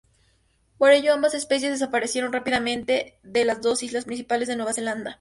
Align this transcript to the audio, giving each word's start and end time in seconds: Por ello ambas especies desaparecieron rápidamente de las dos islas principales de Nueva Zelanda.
Por 0.79 0.93
ello 0.93 1.13
ambas 1.13 1.35
especies 1.35 1.69
desaparecieron 1.69 2.33
rápidamente 2.33 3.19
de 3.21 3.45
las 3.45 3.61
dos 3.61 3.83
islas 3.83 4.05
principales 4.05 4.47
de 4.47 4.55
Nueva 4.55 4.73
Zelanda. 4.73 5.09